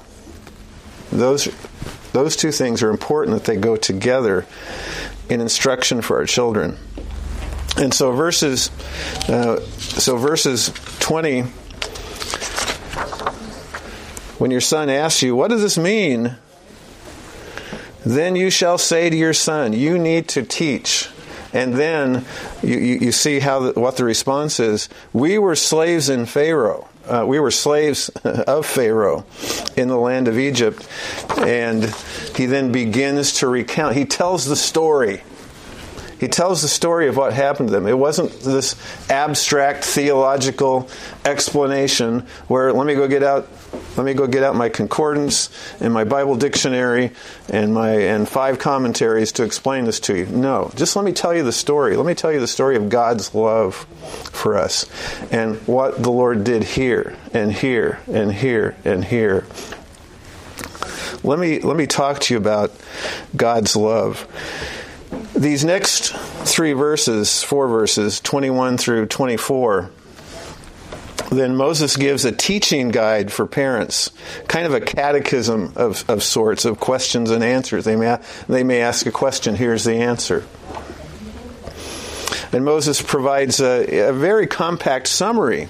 [1.13, 1.49] Those,
[2.17, 4.47] those two things are important that they go together
[5.29, 6.79] in instruction for our children.
[7.77, 8.71] And so verses,
[9.29, 11.43] uh, so verses 20,
[14.39, 16.37] when your son asks you, what does this mean?
[18.07, 21.11] Then you shall say to your son, you need to teach
[21.53, 22.25] and then
[22.63, 24.89] you, you, you see how the, what the response is.
[25.13, 26.89] We were slaves in Pharaoh.
[27.07, 29.25] Uh, we were slaves of Pharaoh
[29.77, 30.87] in the land of Egypt.
[31.39, 31.85] And
[32.35, 33.97] he then begins to recount.
[33.97, 35.23] He tells the story.
[36.19, 37.87] He tells the story of what happened to them.
[37.87, 38.75] It wasn't this
[39.11, 40.89] abstract theological
[41.25, 43.49] explanation where let me go get out
[43.97, 45.51] let me go get out my concordance
[45.81, 47.13] and my Bible dictionary
[47.49, 50.27] and my and five commentaries to explain this to you.
[50.27, 51.97] No, just let me tell you the story.
[51.97, 53.75] Let me tell you the story of God's love
[54.33, 54.87] for us
[55.31, 59.47] and what the Lord did here and here and here and here.
[61.23, 62.73] Let me let me talk to you about
[63.35, 64.27] God's love.
[65.35, 69.91] These next three verses, four verses, 21 through 24,
[71.39, 74.11] then Moses gives a teaching guide for parents,
[74.49, 77.85] kind of a catechism of, of sorts of questions and answers.
[77.85, 78.19] They may,
[78.49, 80.45] they may ask a question, here's the answer.
[82.53, 85.69] And Moses provides a, a very compact summary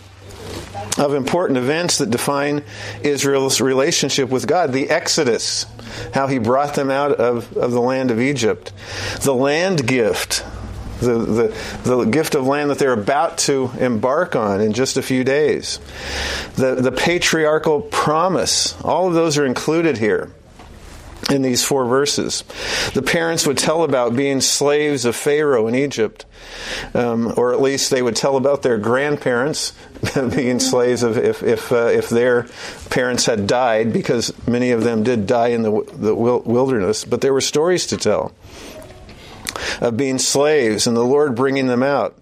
[0.98, 2.62] of important events that define
[3.02, 4.72] Israel's relationship with God.
[4.72, 5.66] The Exodus,
[6.14, 8.72] how he brought them out of, of the land of Egypt.
[9.22, 10.44] The land gift,
[11.00, 15.02] the, the, the gift of land that they're about to embark on in just a
[15.02, 15.78] few days.
[16.56, 20.32] The, the patriarchal promise, all of those are included here
[21.30, 22.44] in these four verses.
[22.94, 26.24] The parents would tell about being slaves of Pharaoh in Egypt,
[26.94, 29.72] um, or at least they would tell about their grandparents
[30.14, 32.46] being slaves of if if uh, if their
[32.90, 37.04] parents had died, because many of them did die in the the wilderness.
[37.04, 38.32] But there were stories to tell
[39.80, 42.18] of being slaves and the Lord bringing them out.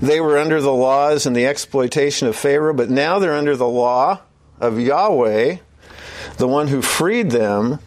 [0.00, 3.68] They were under the laws and the exploitation of Pharaoh, but now they're under the
[3.68, 4.20] law
[4.60, 5.56] of Yahweh,
[6.38, 7.78] the one who freed them.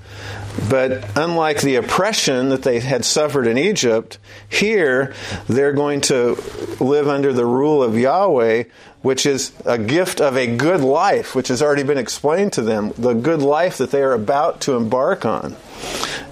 [0.70, 4.18] But unlike the oppression that they had suffered in Egypt,
[4.50, 5.14] here
[5.48, 6.36] they're going to
[6.80, 8.64] live under the rule of Yahweh,
[9.02, 12.92] which is a gift of a good life, which has already been explained to them,
[12.98, 15.56] the good life that they are about to embark on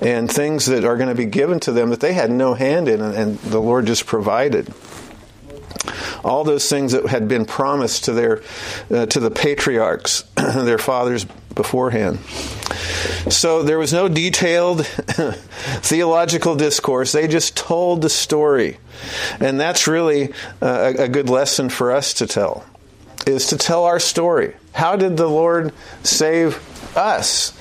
[0.01, 2.87] and things that are going to be given to them that they had no hand
[2.87, 4.71] in, and the Lord just provided.
[6.23, 8.41] All those things that had been promised to their
[8.91, 11.25] uh, to the patriarchs, their fathers
[11.57, 12.19] beforehand.
[13.29, 17.11] So there was no detailed theological discourse.
[17.11, 18.77] They just told the story,
[19.41, 20.31] and that's really
[20.61, 22.65] uh, a, a good lesson for us to tell.
[23.25, 24.55] Is to tell our story.
[24.71, 26.55] How did the Lord save
[26.95, 27.51] us?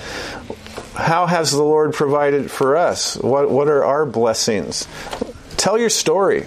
[0.97, 3.17] how has the Lord provided for us?
[3.17, 4.89] What, what are our blessings?
[5.57, 6.47] Tell your story.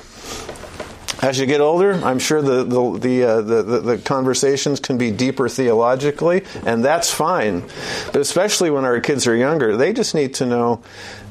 [1.21, 5.11] As you get older, I'm sure the the the, uh, the, the, conversations can be
[5.11, 7.63] deeper theologically, and that's fine.
[8.07, 10.81] But especially when our kids are younger, they just need to know.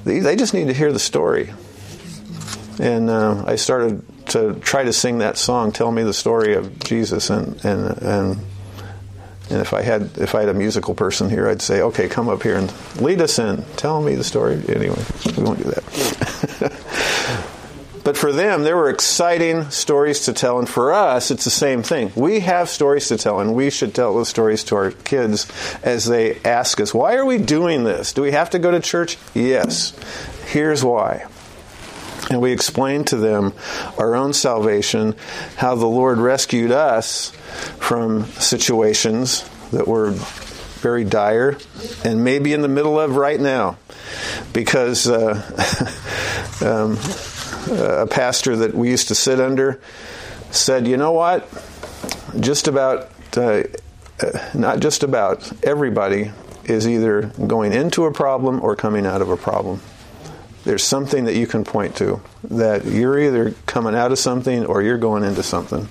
[0.04, 1.52] They just need to hear the story.
[2.78, 6.78] And uh, I started to try to sing that song, "Tell Me the Story of
[6.80, 8.38] Jesus," and and and
[9.50, 12.28] and if I had if I had a musical person here, I'd say, "Okay, come
[12.28, 12.70] up here and
[13.00, 13.64] lead us in.
[13.76, 15.02] Tell me the story." Anyway,
[15.34, 17.44] we won't do that.
[18.04, 21.82] But for them, there were exciting stories to tell, and for us, it's the same
[21.82, 22.12] thing.
[22.14, 25.50] We have stories to tell, and we should tell those stories to our kids
[25.82, 28.12] as they ask us, Why are we doing this?
[28.12, 29.18] Do we have to go to church?
[29.34, 29.98] Yes.
[30.46, 31.26] Here's why.
[32.30, 33.54] And we explain to them
[33.96, 35.14] our own salvation,
[35.56, 37.30] how the Lord rescued us
[37.78, 40.10] from situations that were
[40.78, 41.56] very dire
[42.04, 43.78] and maybe in the middle of right now.
[44.52, 45.42] Because uh,
[46.60, 46.96] um,
[47.70, 49.80] a pastor that we used to sit under
[50.50, 51.48] said, you know what?
[52.40, 53.64] Just about, uh,
[54.20, 56.30] uh, not just about, everybody
[56.64, 59.80] is either going into a problem or coming out of a problem.
[60.64, 64.82] There's something that you can point to that you're either coming out of something or
[64.82, 65.88] you're going into something,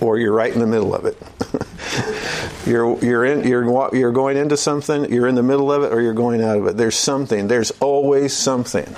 [0.00, 1.16] or you're right in the middle of it.
[2.66, 6.02] you're you're in you're you're going into something, you're in the middle of it, or
[6.02, 6.76] you're going out of it.
[6.76, 7.48] There's something.
[7.48, 8.94] There's always something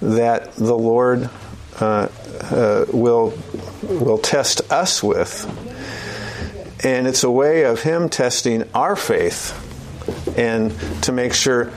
[0.00, 1.28] that the Lord
[1.80, 2.08] uh,
[2.50, 3.36] uh, will
[3.82, 5.46] will test us with,
[6.84, 9.54] and it's a way of Him testing our faith,
[10.36, 11.72] and to make sure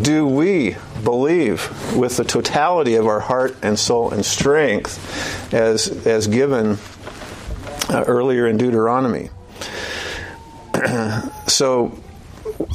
[0.00, 6.26] do we believe with the totality of our heart and soul and strength, as as
[6.26, 6.78] given
[7.90, 9.30] uh, earlier in Deuteronomy.
[11.46, 11.96] so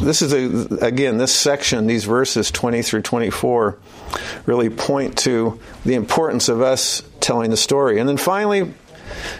[0.02, 3.78] this is a, again this section these verses 20 through 24
[4.46, 8.00] really point to the importance of us telling the story.
[8.00, 8.74] And then finally,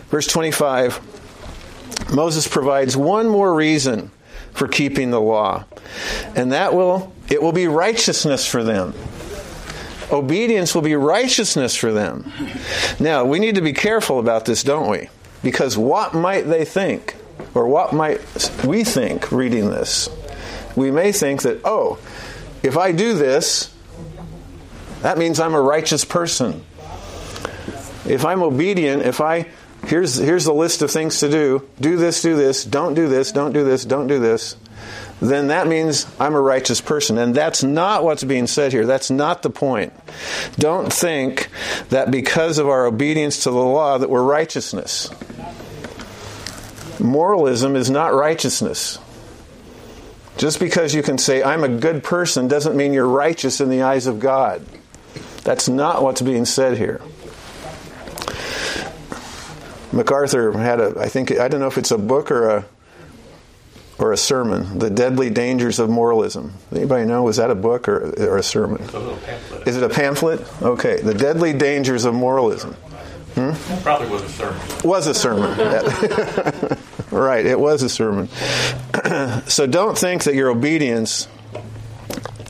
[0.10, 4.12] verse 25, Moses provides one more reason
[4.54, 5.66] for keeping the law.
[6.36, 8.94] And that will it will be righteousness for them.
[10.12, 12.32] Obedience will be righteousness for them.
[13.00, 15.10] Now, we need to be careful about this, don't we?
[15.44, 17.16] Because what might they think?
[17.54, 18.20] Or what might
[18.66, 20.10] we think reading this?
[20.80, 22.00] We may think that, oh,
[22.64, 23.70] if I do this,
[25.02, 26.64] that means I'm a righteous person.
[28.06, 29.48] If I'm obedient, if I
[29.88, 33.34] here's here's the list of things to do, do this, do this, don't do this,
[33.34, 34.56] don't do this, don't do this,
[35.22, 37.18] then that means I'm a righteous person.
[37.18, 38.86] And that's not what's being said here.
[38.86, 39.92] That's not the point.
[40.58, 41.50] Don't think
[41.90, 45.10] that because of our obedience to the law that we're righteousness.
[47.02, 48.98] Moralism is not righteousness.
[50.40, 53.82] Just because you can say, I'm a good person, doesn't mean you're righteous in the
[53.82, 54.66] eyes of God.
[55.44, 57.02] That's not what's being said here.
[59.92, 62.66] MacArthur had a, I think, I don't know if it's a book or a
[63.98, 66.54] or a sermon, The Deadly Dangers of Moralism.
[66.74, 67.24] Anybody know?
[67.24, 68.82] Was that a book or, or a sermon?
[68.94, 70.40] A Is it a pamphlet?
[70.62, 71.02] Okay.
[71.02, 72.76] The Deadly Dangers of Moralism.
[73.36, 73.82] Hmm?
[73.82, 74.62] Probably was a sermon.
[74.86, 76.78] Was a sermon.
[77.12, 78.30] right, it was a sermon.
[79.48, 81.28] so don't think that your obedience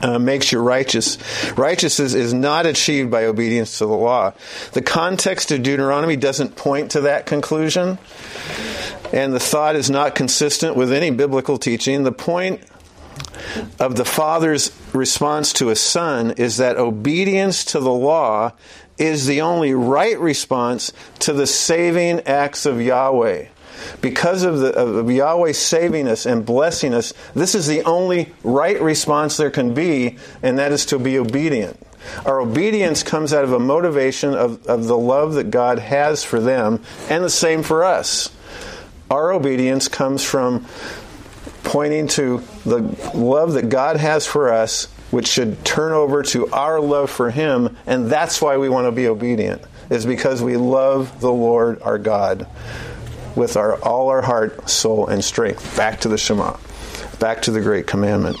[0.02, 1.18] uh, makes you righteous.
[1.56, 4.32] Righteousness is not achieved by obedience to the law.
[4.72, 7.98] The context of Deuteronomy doesn't point to that conclusion,
[9.12, 12.02] and the thought is not consistent with any biblical teaching.
[12.02, 12.62] The point
[13.78, 18.52] of the father's response to a son is that obedience to the law
[19.00, 23.46] is the only right response to the saving acts of Yahweh
[24.00, 28.80] because of, the, of Yahweh saving us and blessing us, this is the only right
[28.80, 31.78] response there can be, and that is to be obedient.
[32.24, 36.40] Our obedience comes out of a motivation of, of the love that God has for
[36.40, 38.30] them, and the same for us.
[39.10, 40.66] Our obedience comes from
[41.62, 42.80] pointing to the
[43.14, 47.76] love that God has for us, which should turn over to our love for Him,
[47.86, 51.98] and that's why we want to be obedient, is because we love the Lord our
[51.98, 52.46] God
[53.36, 55.76] with our all our heart, soul, and strength.
[55.76, 56.56] Back to the Shema,
[57.18, 58.36] back to the great commandment.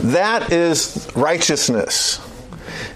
[0.00, 2.20] That is righteousness.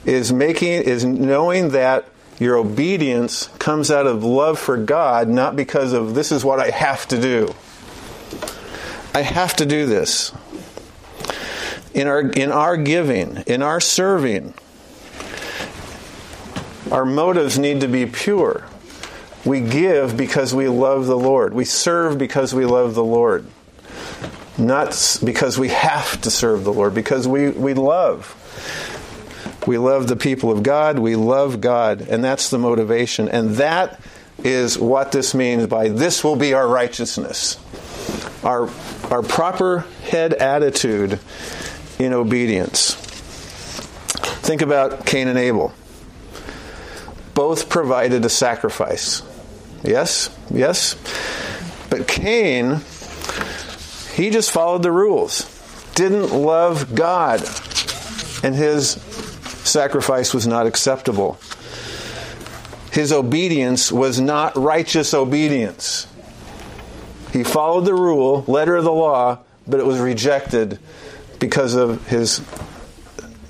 [0.04, 5.92] Is making is knowing that your obedience comes out of love for God, not because
[5.92, 7.54] of this is what I have to do.
[9.14, 10.32] I have to do this.
[11.92, 14.54] In our in our giving, in our serving,
[16.90, 18.64] our motives need to be pure.
[19.44, 21.54] We give because we love the Lord.
[21.54, 23.46] We serve because we love the Lord.
[24.58, 28.36] Not because we have to serve the Lord, because we, we love.
[29.66, 30.98] We love the people of God.
[30.98, 32.02] We love God.
[32.02, 33.28] And that's the motivation.
[33.28, 34.00] And that
[34.42, 37.58] is what this means by this will be our righteousness.
[38.42, 38.68] Our,
[39.10, 41.20] our proper head attitude
[42.00, 42.94] in obedience.
[44.42, 45.72] Think about Cain and Abel.
[47.34, 49.22] both provided a sacrifice.
[49.82, 50.28] Yes?
[50.50, 50.94] Yes?
[51.88, 52.80] But Cain,
[54.14, 55.46] he just followed the rules,
[55.94, 57.40] didn't love God,
[58.42, 58.90] and his
[59.64, 61.38] sacrifice was not acceptable.
[62.92, 66.06] His obedience was not righteous obedience.
[67.32, 70.78] He followed the rule, letter of the law, but it was rejected
[71.40, 72.40] because of his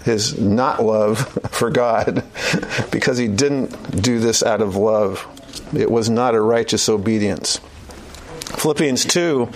[0.04, 1.18] his not love
[1.50, 2.24] for God,
[2.90, 5.26] because he didn't do this out of love.
[5.76, 7.60] It was not a righteous obedience.
[8.56, 9.48] Philippians 2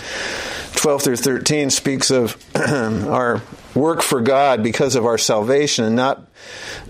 [0.76, 3.42] 12 through 13 speaks of our
[3.74, 6.26] work for God because of our salvation and not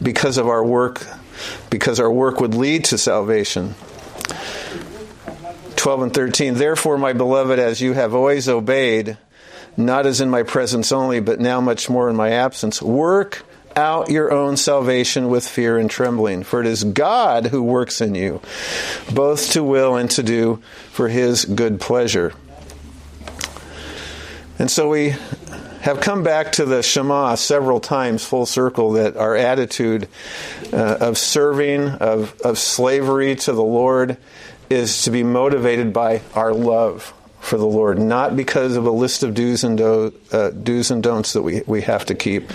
[0.03, 1.07] because of our work,
[1.71, 3.75] because our work would lead to salvation.
[5.77, 9.19] 12 and 13 Therefore, my beloved, as you have always obeyed,
[9.77, 13.45] not as in my presence only, but now much more in my absence, work
[13.77, 16.45] out your own salvation with fear and trembling.
[16.45, 18.41] For it is God who works in you,
[19.13, 22.33] both to will and to do for his good pleasure.
[24.59, 25.15] And so we
[25.81, 30.09] have come back to the Shema several times, full circle, that our attitude
[30.73, 34.17] uh, of serving, of, of slavery to the Lord,
[34.71, 37.13] is to be motivated by our love
[37.45, 41.03] for the Lord, not because of a list of do's and, do, uh, do's and
[41.03, 42.51] don'ts that we, we have to keep,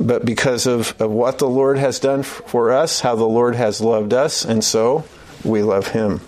[0.00, 3.80] but because of, of what the Lord has done for us, how the Lord has
[3.80, 5.04] loved us, and so
[5.44, 6.20] we love Him.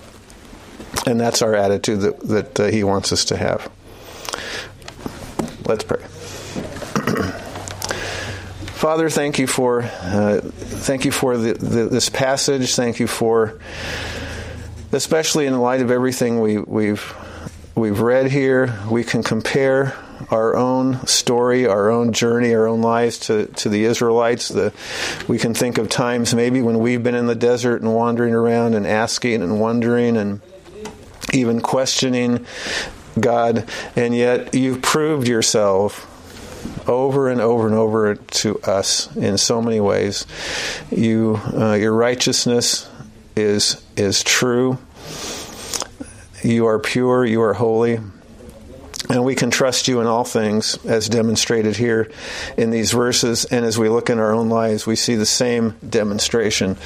[1.05, 3.69] And that's our attitude that, that uh, He wants us to have.
[5.67, 6.03] Let's pray.
[8.77, 12.77] Father, thank you for uh, thank you for the, the, this passage.
[12.77, 13.59] Thank you for,
[14.93, 17.13] especially in light of everything we, we've
[17.77, 19.95] we've read here, we can compare
[20.31, 24.49] our own story, our own journey, our own lives to, to the Israelites.
[24.49, 24.73] The,
[25.29, 28.75] we can think of times maybe when we've been in the desert and wandering around
[28.75, 30.41] and asking and wondering and
[31.35, 32.47] even questioning
[33.21, 36.13] God, and yet you've proved yourself
[36.89, 40.27] over and over and over to us in so many ways.
[40.91, 42.89] You, uh, your righteousness
[43.37, 44.79] is is true.
[46.43, 47.99] You are pure, you are holy,
[49.09, 52.11] and we can trust you in all things, as demonstrated here
[52.57, 53.45] in these verses.
[53.45, 56.77] And as we look in our own lives, we see the same demonstration,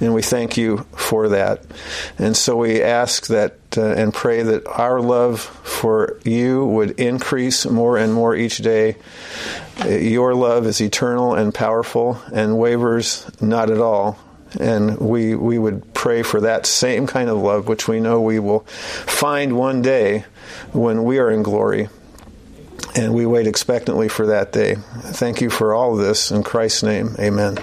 [0.00, 1.62] and we thank you for that.
[2.18, 7.66] And so we ask that uh, and pray that our love for you would increase
[7.66, 8.96] more and more each day.
[9.86, 14.18] Your love is eternal and powerful and wavers not at all
[14.58, 18.38] and we we would pray for that same kind of love which we know we
[18.38, 20.24] will find one day
[20.72, 21.88] when we are in glory.
[22.96, 24.74] And we wait expectantly for that day.
[24.74, 26.32] Thank you for all of this.
[26.32, 27.56] In christ's name amen